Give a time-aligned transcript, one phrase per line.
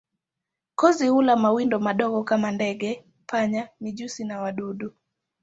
[0.75, 4.93] Kozi hula mawindo madogo kama ndege, panya, mijusi na wadudu.